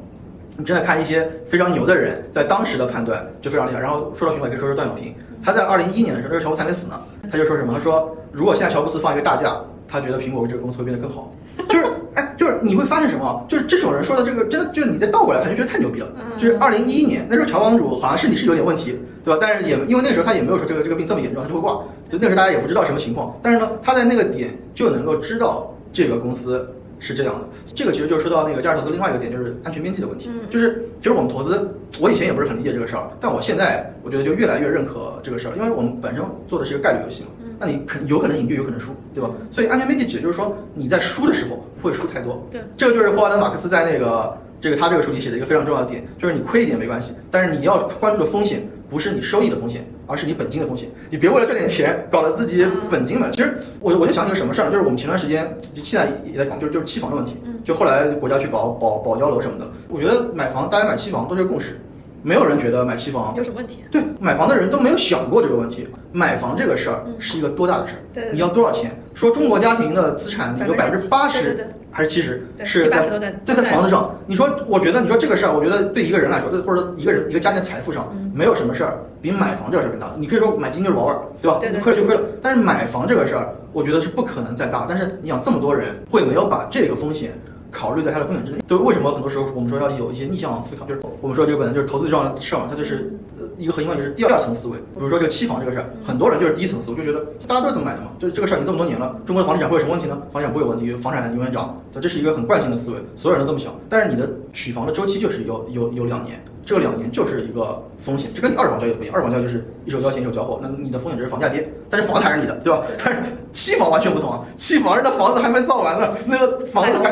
[0.57, 3.79] 你正在看一些非常牛的人在当时的判断就非常厉害。
[3.79, 5.13] 然后说到苹果，可以说是段永平，
[5.43, 6.99] 他在二零一一年的时候，那个乔布斯还没死呢，
[7.31, 7.73] 他就说什么？
[7.73, 11.33] 他说如果现在乔布斯放一个大假，他觉得苹果这个公司会变得更好。
[11.69, 13.45] 就是哎，就是你会发现什么？
[13.47, 16.07] 就是这种人说的这个，真的就是你再倒过来看，就觉得太牛逼了。
[16.37, 19.37] 就是二零一一年那时候，乔帮主好像身体是有点问题，对吧？
[19.41, 21.73] 但是也因为那时候他也没有说这个这个病这么严重，他就会挂。
[22.09, 23.37] 所以那时候大家也不知道什么情况。
[23.41, 26.65] 但是呢，他在那个点就能够知道这个公司。
[26.99, 30.29] 是这样的，这个其实就说到那个价值投资另外一个点，就是安全边际的问题。
[30.49, 37.29] 就是其实我们投资，我以前也不是很理解这个事儿，但我现在我觉得就越来越认可这个事儿，因为我们本身做的是一个概率游戏嘛，
[37.59, 39.29] 那你肯有可能赢就有可能输，对吧？
[39.51, 42.47] 所以安全边际指的就是说你在输的时候不会输太多。
[42.51, 49.85] 对，这个就是霍华德马克思在那个这个他这个书里写的一个非常重要的点，就是你亏一点没关系，但是你要关注的风险不是你收益的风险。
[50.07, 53.29] 而是你本金的风险，你别为了赚点钱搞得自己本金了。
[53.31, 57.37] 其实我我就想起个什么事儿，就是我们前段时间就现在也在讲，就是就是期房的问题。
[57.63, 61.79] 就后来国家去搞保保交楼什么的，我觉得买房大家买期房都是共识，
[62.21, 63.79] 没有人觉得买期房有什么问题。
[63.91, 65.87] 对，买房的人都没有想过这个问题。
[66.11, 67.99] 买房这个事儿是一个多大的事儿？
[68.13, 68.91] 对，你要多少钱？
[69.13, 71.57] 说中国家庭的资产有百分之八十。
[71.95, 73.01] 还是七十，是在
[73.45, 74.13] 在在房子上。
[74.25, 80.11] 你说，我觉得你说这个事儿，我觉得对一个人来说，或者说一个人一个家庭财富上，没有什么事儿比买房这个事儿更大。
[80.17, 81.59] 你可以说买基金就是玩玩，对吧？
[81.71, 82.21] 你亏了就亏了。
[82.41, 84.85] 但是买房这个事儿，我觉得是不可能再大。
[84.89, 87.31] 但是你想，这么多人会没有把这个风险
[87.75, 88.59] 考虑在它的风险之内？
[88.67, 90.85] 就为什么很多时候我们说要有一些逆向思考？
[90.85, 93.11] 就是我们说这个本来就是投资重要的事儿嘛，它就是。
[93.57, 100.17] 一个核心问题就是第二层思维，比如说这个期房这个事儿，很多人就是第一层思维，就觉得大家都是这么买的嘛，就是这个事儿已经这么多年了，中国的房地产会有什么问题呢？
[100.29, 103.73] 房地产不会有问题，房产永远涨，这是一个很惯性的思维，所有人都这么想。
[103.89, 112.83] 但是你的取房的周期就是有有有两年，这两年就是一个风险，这跟你二手房交易不一样，二手房交易就是一手交钱一手交货，那你的风险只是房价跌，但是房子还是你的，对吧？
[113.01, 113.21] 但是
[113.53, 117.11] 期房完全不同啊，期房人的房子还没造完呢，那个房子还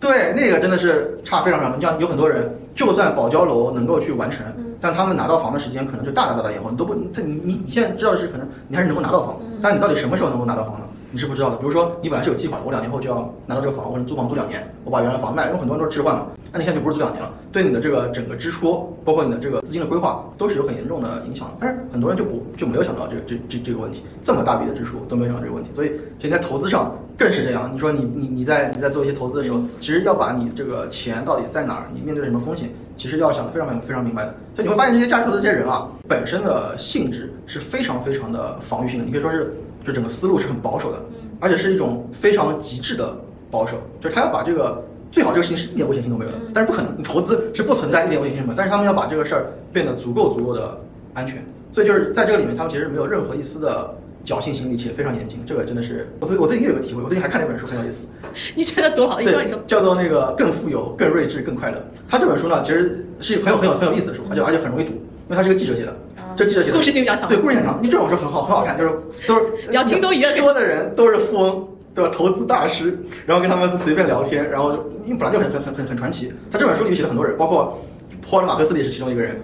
[0.00, 4.44] 对那个真的是差非常非常多，像有很多人，就算保交楼能够去完成。
[4.80, 10.86] 但他们拿到房的时间可能就大大大大延后，你都不，他你你你现在知道的是可能你还是能够拿到房，但你到底什么时候能够拿到房呢？
[11.10, 11.56] 你是不知道的。
[11.56, 16.26] 比如说你本来是有计划的，我两年后就要拿到这个房，或者租房租两年，我把原来房卖了，因为很多人都是置换嘛。
[16.52, 21.50] 那你现在就不是租两年了，对你的这个整个支出，包括你的这个资金的规划，都是有很严重的影响。
[21.60, 27.70] 但是很多人就不就没有想到这个这这这个问题，这么大笔的支出都没有想到这个问题，所以现在投资上更是这样。
[27.72, 32.68] 你说你你你在你在做一些投资的时候，其实要把你这个钱到底在哪儿，你面对什么风险。
[32.96, 39.06] 其实要想的非常非常明白的，所以你会发现这些价值投资这些人啊，本身的性质是非常非常的防御性的。
[39.06, 40.98] 你可以说是，就整个思路是很保守的，
[41.38, 43.16] 而且是一种非常极致的
[43.50, 50.78] 保守，就是他要把这个最好这个事情是一点危险性都没有的，但是不可能，你投资是不存在一点危险性的，但是他们要把这个事儿变得足够足够的
[51.14, 53.94] 安全，所以就是在这个里面，他们其实没有任何一丝的。
[54.22, 57.02] 侥幸心理且非常严谨，这个真的是我对我最近又有个体会。
[57.02, 58.06] 我最近还看了一本书，很有意思。
[58.54, 59.18] 你觉得多好？
[59.18, 61.82] 对，叫做那个更富有、更睿智、更快乐。
[62.06, 65.96] 他这本书呢，其实是很有很有很有意思的书，而且而且很容易读，因为它是个记者写的。
[66.40, 67.28] 这记者写的故事性比较强。
[67.28, 67.78] 对，故事性强。
[67.82, 68.92] 你这种书很好很好看，就是
[69.28, 70.34] 都是比较轻松愉悦。
[70.36, 72.10] 说的人都是富翁，对吧？
[72.10, 76.32] 投资大师，然后跟他们随便聊天，然后就因为本来就很很很很很传奇。
[76.50, 77.78] 他这本书里写了很多人，包括
[78.26, 79.38] 霍尔马克思也是其中一个人。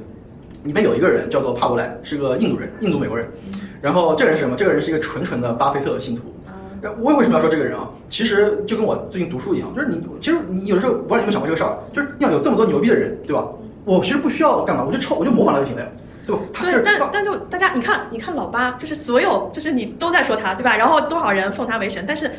[0.64, 3.28] 里面有一个人叫做帕伯莱，是个印度人，印度美国人。
[3.82, 4.56] 然后这个人是什么？
[4.56, 6.22] 这个人是一个纯纯的巴菲特信徒。
[6.98, 7.90] 我为什么要说这个人啊？
[8.08, 13.46] 其实就跟我最近读书一样，就是你其实你有的时候我不知道你有没有想过这个事儿，就是要有这么多牛逼的人，对吧？
[13.84, 15.82] 我其实不需要干嘛，我就抄，我就模仿他就行了
[16.34, 20.76] 呀，对但但就大家你看，你看老八，就是所有就是你都在说他，对吧？
[20.76, 22.30] 然后多少人奉他为神，但是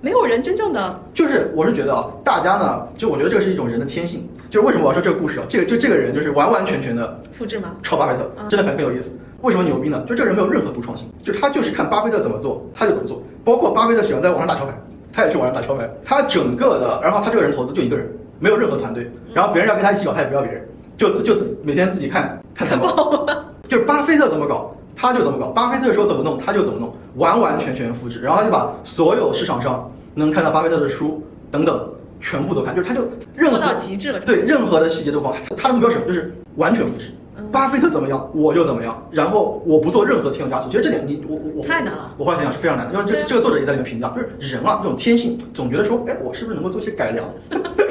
[0.00, 4.28] 没有人真正的就是我是觉得啊，大家呢，就我觉得这个是一种人的天性。
[4.50, 5.46] 就是为什么我要说这个故事啊？
[5.48, 7.74] 这个就这个人就是完完全全的复制吗？
[7.82, 9.16] 抄巴菲特，嗯真的很很有意思。
[9.40, 10.04] 为什么牛逼呢？
[10.06, 13.22] 就这个人没有任何独创性，就他就是看巴菲特怎么做，他就怎么做。
[13.42, 14.72] 包括巴菲特喜欢在网上打桥牌，
[15.10, 15.88] 他也去网上打桥牌。
[16.04, 18.06] 他整个的，然后他这个人投资就一个人，
[18.38, 19.10] 没有任何团队。
[19.32, 23.26] 然后别人要跟他一起搞，他也不要别人，就自就自每天自己看看财报。
[23.68, 28.20] 就是巴菲特怎么搞，他就怎么搞；巴菲特说怎么弄，他就怎么弄，完完全全复制。
[28.20, 31.88] 然后他就把所有市场上能看到巴菲特的书等等
[32.20, 33.00] 全部都看，就是他就
[33.34, 34.20] 任何做到极致了。
[34.20, 35.32] 对任何的细节都放。
[35.56, 36.06] 他的目标是什么？
[36.06, 37.10] 就是完全复制。
[37.36, 40.68] 嗯巴菲特怎么样，我就怎么样，然后我不做任何添油加醋。
[40.68, 47.24] 其实这点你我我我太难了我后来想想是非常难的，因为这这个作者也在里面评价，就是人啊这种天性，总觉得说，哎，我是不是能够做一些改良，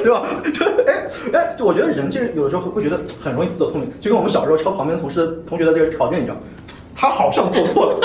[0.02, 0.24] 对吧？
[0.52, 6.36] 就哎哎，就我觉得人其实有的时候会觉得很容易自作聪明，就跟我们小时候抄旁边同事的同学的这个考卷一样，
[6.94, 7.98] 他好像做错了，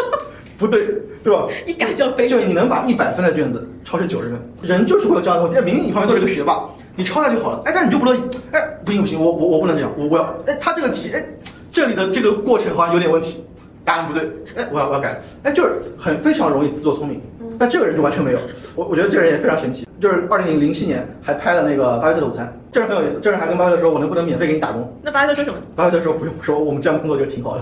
[0.58, 0.88] 不对，
[1.24, 1.46] 对吧？
[1.66, 2.28] 一改就悲。
[2.28, 5.60] 就你能把一百分的卷子抄成九十分，人就是会有这样的问题。
[5.60, 6.64] 哎，明明你旁边都是个学霸，
[6.96, 8.22] 你抄下就好了，哎，但是你就不乐意，
[8.52, 11.22] 哎，不行不行，我我我不能这样，我我要，哎，他这个题，哎，
[11.70, 13.46] 这里的这个过程好像有点问题，
[13.84, 14.24] 答案不对，
[14.56, 17.22] 哎，我要我要改，哎，就是很非常容易自作聪明。
[17.60, 18.40] 但这个人就完全没有，
[18.76, 24.90] 我我觉得这个人也非常神奇，就是二零零七年还拍了那个巴菲特的午餐，这人很有意思，这人还跟巴菲特说，我能不能免费给你打工？
[25.02, 25.58] 那巴菲特说什么？
[25.76, 27.62] 巴菲特说不用，说我们这样工作就挺好的，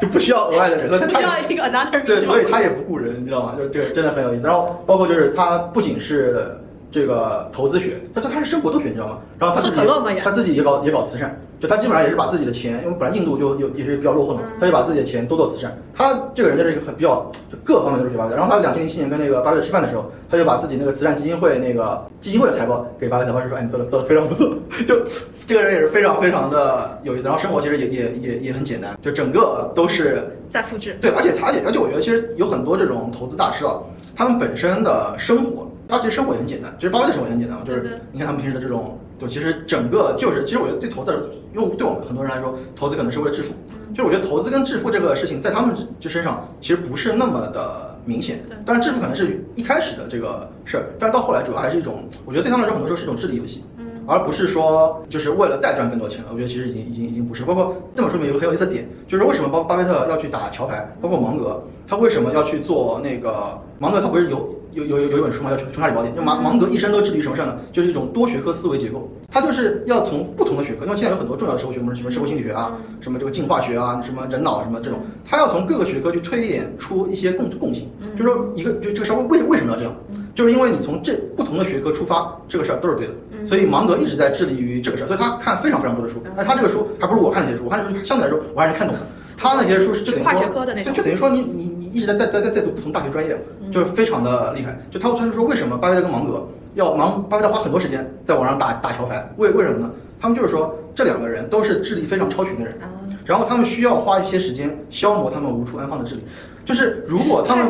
[0.00, 3.54] 就不需要额外的人，他 不需要一个 another 对，所以他也不雇人，你知道吗？
[3.58, 4.46] 就这个真的很有意思。
[4.46, 6.56] 然后包括就是他不仅是
[6.94, 9.18] 这个投资学，他就开始生活都学，你知道吗？
[9.36, 15.76] 然后他自己他自己也搞也搞慈善，就他基本上也是把自己的钱，因为本来印度就有也是比较落后的嘛，他就把自己的钱都做慈善。
[15.92, 18.36] 他这个人就是一个很比较就各方面都是学巴菲特。
[18.36, 24.54] 然后他两千零七年跟那个巴菲特吃饭的时候，他就把自己那个慈善基金会那个基金会的财报给巴菲特，巴菲特说：“哎，你做的做的非常不错。”
[24.86, 25.02] 就
[25.44, 27.24] 这个人也是非常非常的有意思。
[27.24, 30.96] 然后生活其实也也也也很简单，就整个都是在复制。
[31.00, 33.74] 对，而且他也，而且我觉得其实有很多这种投资大师啊，
[34.14, 43.54] 他们本身的生活，他其实生活也很简单，其实巴菲特生活也很简单嘛，就是你看他们平时的这种，对，其实整个就是，其实我觉得对投资者，因为对我们很多人来说，投资可能是为了致富，
[43.94, 53.64] 就是我觉得投资跟致富这个事情在他们就身上其实不是那么的明显对，当然致富可能是一开始的这个事儿，但是到后来主要还是一种，我觉得对他们来说很多时候是一种智力游戏。
[53.78, 56.30] 嗯，而不是说就是为了再赚更多钱了。
[56.32, 57.42] 我觉得其实已经已经已经不是。
[57.44, 64.00] 包括这本书里面有个很有意思的点，就是为什么巴巴菲特要去打桥牌，包括芒格，他为什么要去做那个芒格？
[64.00, 65.50] 他不是有有有有有一本书嘛？
[65.50, 66.12] 叫《穷穷查理宝典》。
[66.16, 67.56] 就芒芒格一生都致力于什么事儿呢？
[67.72, 69.08] 就是一种多学科思维结构。
[69.30, 77.88] 他就是要从不同的学科，因为现在有很多重要的社会学，什么什么社会心理学啊，什么这个进化学啊，什么人脑什么这种，他要从各个学科去推演出一些共共性。
[78.16, 79.94] 就是说一个就这个社会为为什么要这样？
[80.34, 83.12] 就是因为你从这不同的学科出发，这个事儿都是对的。
[83.46, 86.20] 所以芒格一直在致力于这个事儿，所以他看非常非常多的书。
[86.36, 89.02] 那，他这个书还不是我看那些书，我看那些书相对来说我还是看懂的。
[89.36, 93.38] 他那些书是就等于说跨学科的那种对，就等于说你你你一直在在在在在读不同大学专业，
[93.70, 94.76] 就是非常的厉害。
[94.90, 99.90] 就他他就说为什么巴菲特跟芒格要芒巴菲特花很多时间在网上打打桥牌，为为什么呢？
[100.20, 102.90] 他们就是说这两个人都是智力非常超群的人，啊，
[103.24, 106.22] 然后他们需要花一些时间消磨他们无处安放的智力。
[106.64, 107.66] 就是如果他们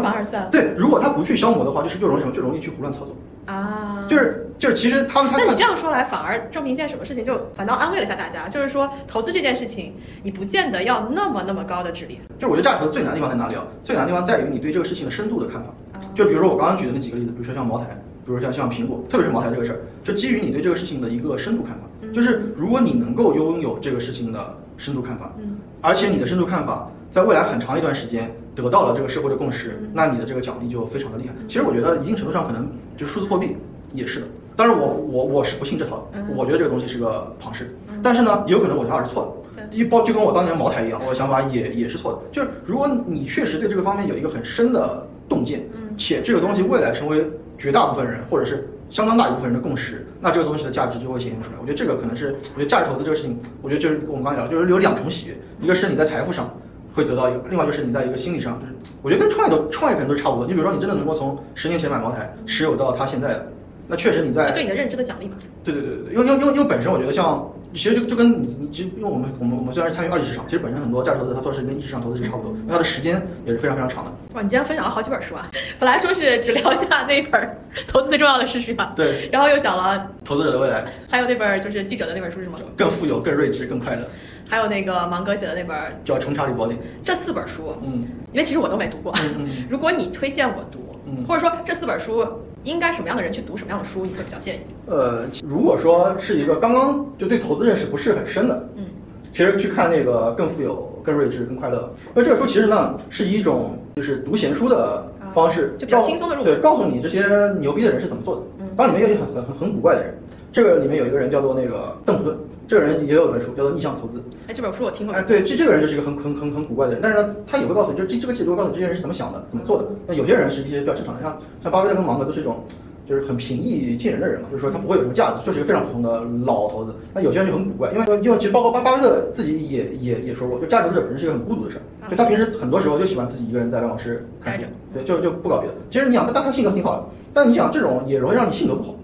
[0.50, 3.14] 对，如果他不去消磨的话，就是又容易什么，就容易去胡乱操作。
[3.46, 7.24] 啊，就是就是，其实他们他那你这样说来，反而证明一件什么事情？
[7.24, 12.18] 就反倒安慰了一下大家，就是说投资这件事情，你不见得要那么那么高的智力。
[12.38, 13.64] 就是我觉得价值投资最难的地方在哪里啊？
[13.82, 15.68] 最难的地方在于你对这个事情的深度的看法。
[15.92, 17.86] 啊就比如说我刚刚举的那几个例子，比如说像茅台，
[18.24, 21.80] 比如说像像苹果，特别是茅台这个事儿，就基于你对这个事情的一个深度看法。
[22.14, 31.34] 就是如果你能够拥有这个事情的深度看法，嗯，而且你的深度看法在未来很长一段时间得到了这个社会的共识，嗯那你的这个奖励就非常的厉害。
[31.46, 33.56] 其实我觉得一定程度上可能就是数字货币
[33.92, 34.26] 也是的。
[34.56, 39.66] 当然我我我是不信这套的，嗯我觉得这个东西是个庞氏，但是呢，也有可能我的想法是错的。
[39.68, 42.18] 对一包就跟我当年茅台一样，我的想法也也是错的。
[42.30, 51.56] 就是如果你确实对这个方面有一个很深的洞见，嗯且这个东西未来成为绝大部分人或者是相当大一部分人的共识，那这个东西的价值就会显现出来。
[51.60, 56.52] 我觉得这个可能是，我觉得价值投资这个事情，我觉得就是我们刚才聊，就是有两重喜悦，一个是你在财富上
[56.94, 60.46] 会得到一个，另外就是你在一个心理上，就是我觉得跟创业都创业可能都差不多。
[60.46, 63.52] 你比如说你真的能够从十年前买茅台持有到它现在的，
[63.86, 65.36] 那确实你在这对你的认知的奖励嘛。
[65.62, 74.10] 对对对对，因为因为因为因为本身我觉得像，其实就就跟你你其实因为我们我们我们虽然是参与二级市场，其实本身很多价值投资它做的是跟一级市场投资是差不多，因为它的时间也是非常非常长的。
[74.34, 75.48] 哇，你今天分享了好几本书啊！
[75.78, 77.40] 本来说是只聊一下那本
[77.86, 82.58] 《投资最重要的是什么》，对，然后又讲了，投资者的未来还有那本就是记者的那本书是什么？
[82.76, 84.06] 更富有、更睿智、更快乐，
[84.48, 86.78] 还有那个芒哥写的那本，叫《成查理宝典》。
[87.02, 89.12] 这四本书，嗯因为其实我都没读过。
[89.22, 92.26] 嗯嗯如果你推荐我读，嗯或者说这四本书
[92.64, 94.60] 应该什么样的人去读什么样的书，你会比较建议？
[94.86, 98.84] 呃，如果说是一个刚刚就对投资认识不是很深的，嗯，
[99.32, 101.92] 其实去看那个更富有、更睿智、更快乐。
[102.14, 107.24] 那这个书其实呢是一种就是读闲书的方式，啊就比较轻松的入对，告诉你这些
[107.60, 108.42] 牛逼的人是怎么做的。
[108.60, 110.14] 嗯当然里面有一些很很很很古怪的人，
[110.54, 112.36] 这个里面有一个人叫做那个邓普顿，
[112.68, 114.18] 这个人也有一本书叫做《逆向投资》。
[114.46, 115.12] 哎，这本书我听过。
[115.12, 119.88] 哎，对，这这个人就是一个很很很很古怪的人，但是呢，他也会告诉你，就这这个解读会告诉你这些人是怎么想的，怎么做的。
[120.06, 122.62] 那有些人是一些比较正常的，像像巴菲特跟芒格都是一种
[123.04, 126.94] 就是很平易近人的人嘛，就是说他不会有什么架子，就是一个非常普通的老头子。
[127.12, 134.62] 那有些人就很古怪，因为因为其实包括巴巴菲特自己也也也说过，就价值投资者本身是一个很孤独的事儿，就他平时很多时候就喜欢自己一个人在办公室看书，
[134.92, 135.74] 对，就就不搞别的。
[135.90, 138.94] 其实你想，但他性格挺好的，但你想这种也容易让你性格不好。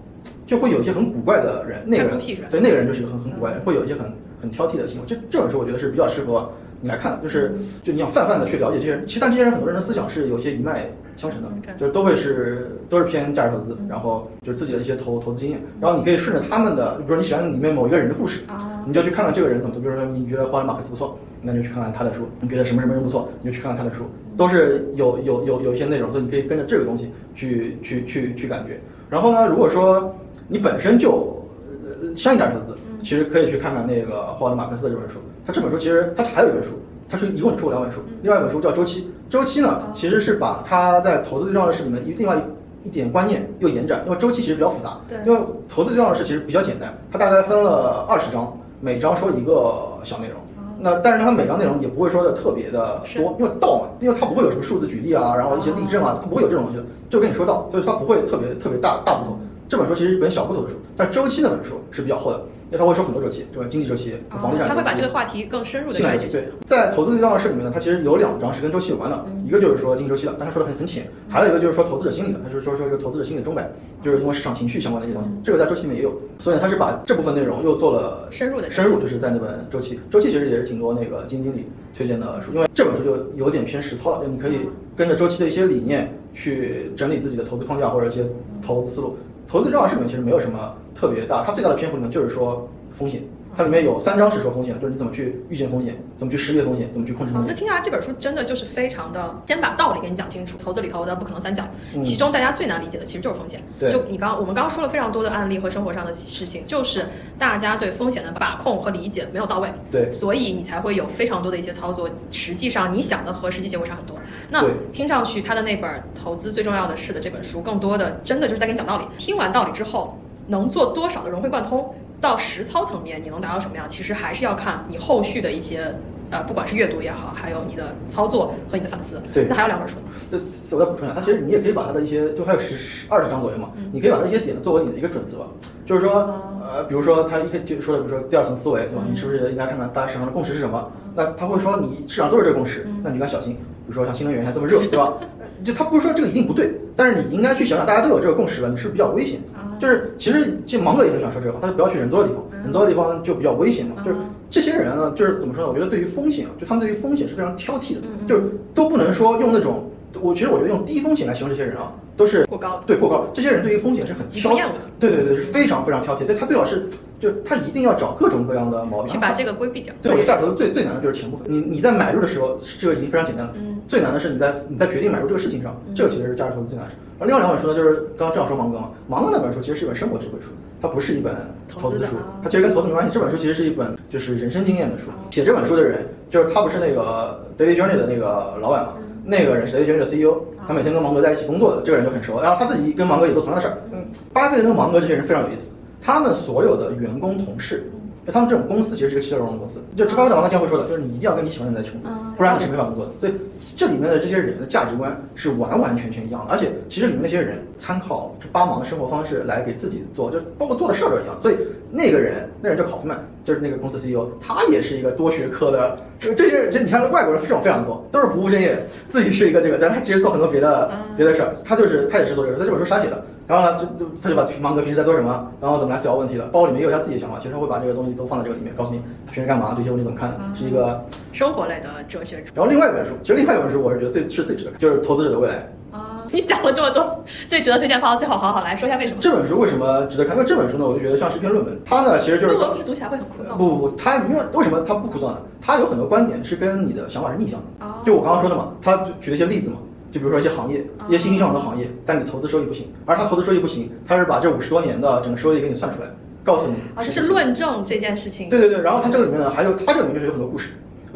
[0.45, 5.03] 就会有一些很古怪的人，那个人对那个人就是一个很很古怪的人，会有一些很很挑剔的行为。
[5.07, 7.53] 这这本书我觉得是比较适合你来看的，就是
[7.83, 9.05] 就你想泛泛的去了解这些人。
[9.05, 19.81] 其实但这些人很多人的思想是有一些一脉相承的就是都会是都是偏价值投资，然后就是自己的一些投投资经验，然后你可以顺着他们的，比如说你喜欢里面某一个人的故事，啊，你就去看看这个人怎么做。
[19.81, 24.05] 比如说你觉得华伦马克思不错，那就去看看他的书；你觉得什么什么人不错，你就去看看他的书，
[24.35, 28.79] 都是有有有有一些内容，所以你可以跟着这个东西去去去去感觉。
[29.11, 30.15] 然后呢，如果说
[30.47, 31.45] 你本身就
[31.85, 35.17] 呃相信价值投资，其实可以去看看那个霍华德马克思的这本书。
[35.45, 36.75] 他这本书其实他还有一本书，
[37.09, 39.01] 他是一共出了两本书，另外一本书叫《周期》。
[39.29, 44.97] 周期呢，其实是把他在投资最重要的事里面一另外一一点观念又延展，因为周期其实比较复杂。
[45.09, 50.37] 对因为投资最重要的事其实比较简单，它大概分了二十章，每章说一个小内容。
[50.81, 59.37] 那但是呢，它每章内容也不会说的特别的多，因为道嘛，因为它不会有什么数字举例啊，然后一些例证啊，它不会有这种东西的，就跟你说道，所以它不会特别特别大大部头。
[59.69, 62.41] 这本书其实是一本小部头的书，但周期那本书是比较厚的，
[62.71, 63.67] 因为它会说很多周期，对吧？
[63.69, 64.69] 经济周期、房地产周期。
[64.69, 66.27] 他会把这个话题更深入的性质了解。
[66.29, 73.69] 对，在投资最重要的事里面呢，它其实有两张是跟周期有关的，一个就是说经济周期的，但他说的很很浅；还有一个就是说投资者心理的，他是说说这个投资者心理钟摆，
[74.01, 84.59] 就是因为市场情绪相关的一些东西，这个在周期里面也有，所以呢，他是把这部分内容又做了深入的深入，就是在那本周期，周期其实也是挺多那个基金经理推荐的书，因为这本书就有点偏实操了，就你可以
[84.95, 88.25] 跟着周期的一些理念去整理自己的投资框架或者一些
[88.65, 89.17] 投资思路。
[89.51, 93.21] 投资重要事情其实没有什么特别大，它最大的篇幅里面就是说风险。
[93.55, 97.49] 它里面有三章是说风险的，就是你怎么去预见风险，怎么去识别风险，怎么去控制风，险。
[97.49, 103.61] 哦那听下来这本书真的就是非常的，先把道理给你讲清楚，投资里头的不可能三角，嗯其中大家最难理解的其实就是风险。
[103.79, 107.05] 对就你刚我们刚刚说了非常多的案例和生活上的事情，就是
[107.37, 114.15] 大家对风险的把控和理解没有到位，对所以你才会有非常多的一些操作，实际上你想的和实际结果差很多。
[114.49, 119.05] 那听上去他的那本《投资最重要的事》的这本书，更多的真的就是在给你讲道理。
[119.17, 120.17] 听完道理之后，
[120.51, 121.95] 能做多少的融会贯通？
[122.19, 123.87] 到实操层面，你能达到什么样？
[123.89, 125.95] 其实还是要看你后续的一些
[126.29, 129.19] 呃，不管是阅读也好，还有你的操作和你的反思。
[129.33, 130.05] 对那还有两本书呢。
[130.29, 135.47] 这我再补充一下，它其实你也可以把它的一些，就还有十十二十章左右嘛，你可以把它一些点作为你的一个准则，
[135.85, 136.13] 就是说，
[136.61, 139.01] 呃，比如说他一开就说的，比如说第二层思维，对吧？
[139.09, 140.91] 你是不是应该看看大家市场上的共识是什么？
[141.15, 143.57] 那他会说你市场都是这个共识，那你应该小心。
[143.83, 145.13] 比如说像新能源还这么热，对吧？
[145.65, 149.39] 就他不是说这个一定不对，但是你应该去想想，大家都有这个共识了，你是比较危险？
[149.79, 153.95] 就是其实其实芒格也很喜欢说这个话，他说不要去人多的地方，人多的地方就比较危险嘛。
[154.05, 154.17] 就是
[154.49, 155.69] 这些人呢，就是怎么说呢？
[155.69, 158.43] 我觉得对于风险啊，就他们对于风险是非常挑剔的，就是
[158.75, 159.89] 都不能说用那种，
[160.21, 163.27] 我其实我觉得用低风险来形容这些人啊，都是过高了对过高。
[163.33, 166.21] 这些人对于风险是很挑极度厌的，对对对，是非常非常挑剔。
[166.27, 166.87] 但他最好是，
[167.19, 169.93] 就他一定要找各种各样的毛病，去把这个规避掉。
[170.03, 171.47] 对，我觉得价值投资最最难的就是钱部分。
[171.49, 173.53] 你你在买入的时候，这个已经非常简单了。
[173.57, 176.93] 嗯最难的是你在你在决定买入这个事情上，这个其实是价值投资最难的。
[177.19, 181.35] 而另外两本书呢，就是刚刚正好说芒格嘛，芒格那本书其实是一本生活智慧书，它不是一本
[181.67, 183.11] 投资书它其实跟投资没关系。
[183.11, 185.09] 这本书其实是一本就是人生经验的书。
[185.29, 188.93] 写这本书的人，就是他不是那个 Daily Journey 的那个老板嘛，
[189.31, 192.41] 那个人是 Journey 的 CEO，他每天跟芒格在一起工作的，这个人就很熟。
[192.41, 193.77] 然后他自己跟芒格也做同样的事儿。
[193.93, 197.89] 嗯，巴菲特跟芒格这些人非常有意思，他们所有的员工同事。
[198.25, 203.11] 就他们这种公司其实是一个其乐融融的公司，就巴菲特王刚将会说的，就是你一定要跟你喜欢的人在一起工作，不然你是没法工作的。
[203.19, 203.33] 所以
[203.75, 211.35] 这里面的这些人的价值观是完完全全一样的，而且其实里面那些人参考这八芒的生活方式来给自己做，就包括做的事儿都一样。
[211.41, 211.57] 所以
[211.89, 215.97] 那个人，那人叫考夫曼，就是那个公司 CEO，他也是一个多学科的。
[216.19, 218.77] 这些人，这你看外国人非常非常多，都是不务正业，
[219.09, 223.23] 自己是一个这个，但他其实做很多别的别的事儿，他就是他也是做这个，他这本书是他写的。
[223.51, 227.37] 然后呢，就就他就把芒格平时在做什么，然后怎么来思考问题的，包括里面也有他自己的想法。
[227.37, 231.03] 其实他会把这个东西都放在这个里面，告诉你他平时干嘛，对这些问题怎么看的，是一个。
[231.33, 235.55] 生活类的哲学书然后另外一本书，其实另外一本书我是觉得最是最值得看，就是《投资者的未来》。
[235.93, 239.19] 啊， 你讲了这么多，最值得推荐方最好好好来说一下为什么？
[239.19, 240.33] 这本书为什么值得看？
[240.37, 241.77] 因为这本书呢，我就觉得像是一篇论文。
[241.83, 243.57] 它呢，其实就是论文不是读起来会很枯燥？
[243.57, 245.37] 不不不，它因为为什么它不枯燥呢？
[245.61, 247.85] 它有很多观点是跟你的想法是逆向的。
[247.85, 249.75] 哦就我刚刚说的嘛，他举了一些例子嘛。
[250.11, 256.07] 就比如说一些行业，一些欣欣向荣的行业，但你投资收益不行，而他投资收益不行，他是把这五十多年的整个收益给你算出来，
[256.43, 258.49] 告诉你啊，这是论证这件事情。
[258.49, 260.71] 对对对，然后它这个里面呢，还有它这个里面就是有很多故事，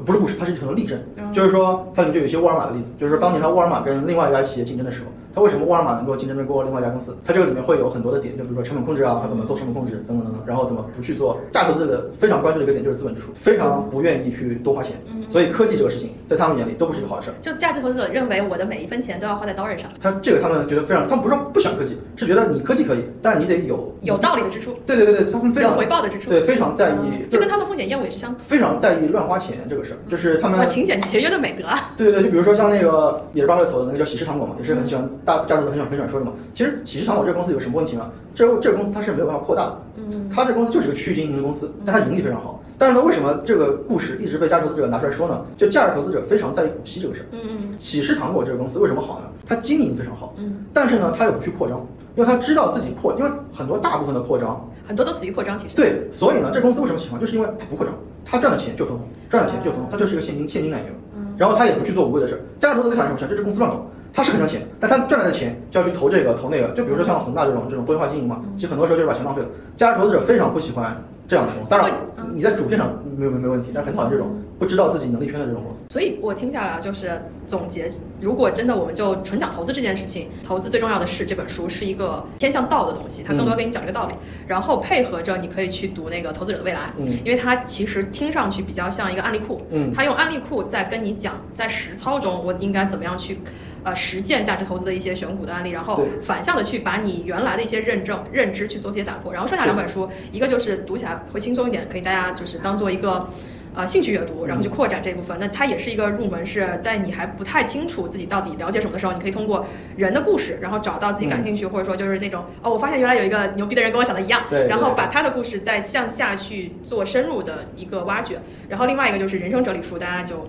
[0.05, 0.97] 不是故事，它是很多例证，
[1.33, 7.13] 就是说它里面就有一些沃尔玛的例子，就是说当年它沃尔玛跟另外一家企业竞争的时候，它为什么沃尔玛能够竞争得过另外一家公司？
[7.25, 11.37] 它这个里面会有很多的点，就比如说成本控制啊，它怎么做成本控制等等等等，然后怎么不去做。
[11.51, 14.93] 价值投资者非常关注的一个点就是资本支出，非常不愿意去多花钱，
[15.27, 17.33] 所以科技这个事情在他们眼里都不是一个好事儿。
[17.41, 28.33] 就价值投资者认为我的每一分钱都要花在刀刃上，他这个他们觉得非常，他们不是说不喜欢科技，是觉得你科技可以，但是你得有有道理的支出，对对对对，他们非常有回报的支出，对，非常在意，嗯这跟他们风险厌恶也是相。
[28.35, 31.91] 非常在意乱花钱这个事儿，就是他们勤俭节约的美德啊。
[31.97, 36.31] 对对对，就比如说像那个也是巴菲特投的那个叫喜事糖果嘛，也是很喜欢大价值投资很喜欢很喜欢说什么。
[36.53, 38.09] 其实喜事糖果这个公司有什么问题呢？
[38.35, 42.61] 这个这个公司它是没有办法扩大的，嗯，它这个公司就是一个区域经营的公司，但它盈利非常好。
[42.77, 45.41] 但是呢，为什么这个故事一直被价值投资者拿出来说呢？
[45.57, 47.25] 就价值投资者非常在意股息这个事儿。
[47.31, 49.27] 嗯嗯喜事糖果这个公司为什么好呢？
[49.47, 51.79] 它经营非常好，嗯，但是呢，它又不去扩张，
[52.15, 55.75] 因为它知道自己扩，因为很多大部分的扩张，很多都死于扩张，其实。
[55.75, 57.95] 对，所以呢，这公司为什么喜欢，就是因为它不扩张，
[58.25, 60.91] 它赚了钱就分红，赚了钱就分红，它就是一个现金现金奶牛。
[61.15, 62.39] 嗯然后他也不去做无谓的事儿。
[62.61, 63.27] 价值投资在想什么事儿？
[63.27, 63.85] 这是公司乱搞，
[64.15, 66.69] 他是很赚钱，但他赚来的钱就要去投这个投那个。
[66.69, 69.47] 就比如说像恒大这种这种多元化经营嘛，其实很多时候就是把钱浪费了。
[69.75, 71.91] 价值投资者非常不喜欢这样的公司，当然
[72.33, 75.83] 你在主线上没有没有问题，但是很讨厌这种不知道自己能力圈的这种公司。
[75.89, 77.11] 所以我听下来啊就是
[77.45, 77.91] 总结，
[78.21, 84.13] 如果真的我们就纯讲投资这件事情，投资最重要的是这本书是一个偏向道的东西，它更多跟你讲这个道理，
[84.47, 93.39] 然后配合着你可以去读那个《投资者的未来》，嗯因为它其实听上去比较像一个案例库，嗯它用案例库在跟你讲，在实操中我应该怎么样去。
[93.85, 99.31] 呃，实践价值投资的一些选股的案例，然后反向的去把你原来的一些认证、认知去做些打破。
[99.31, 103.29] 然后剩下两本书，一个就是读起来会轻松一点，可以大家就是当做一个
[103.75, 105.37] 呃兴趣阅读，然后去扩展这部分。
[105.39, 109.63] 那它也是一个入门，是在你还不太清楚自己到底了解什么的时候，你可以通过
[109.95, 118.41] 人的故事，然后找到自己感兴趣，或者说就是那种哦，我发现原来有一个牛逼的人跟我想的一样，对对然后把他的故事再向下去做深入的一个挖掘。
[118.67, 120.47] 然后另外一个就是人生哲理书，大家就。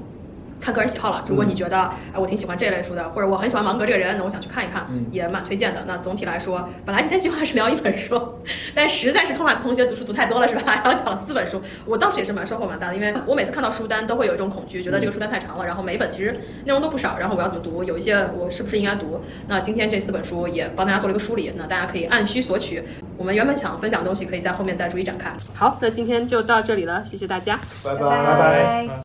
[0.60, 1.24] 看个人喜好了。
[1.28, 1.78] 如果你觉得，
[2.12, 5.84] 哎，我挺喜欢这类书的，或者我很喜欢芒格这个人，那我想去看一看，嗯也蛮推荐的。
[5.86, 8.20] 那总体来说，本来今天计划是聊一本书，
[8.74, 10.80] 但实在是托马斯同学读书读太多了，是吧？
[10.82, 16.32] 然后讲了四本书，我当时也是蛮收获蛮大的，因为我每次看到书单都会有一种恐惧，觉得这个书单太长了，然后每一本其实
[16.64, 17.84] 内容都不少，然后我要怎么读？
[17.84, 19.20] 有一些我是不是应该读？
[19.48, 22.82] 那今天这四本书也帮大家做了一个梳理，那大家可以按需索取。
[23.16, 25.30] 我们原本想分享的东西，可以在后面再逐一展开。
[25.54, 27.58] 好，那今天就到这里了，谢谢大家。
[27.82, 28.88] 拜拜拜